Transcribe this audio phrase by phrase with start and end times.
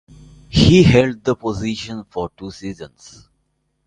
[0.49, 3.29] He held that position for two seasons.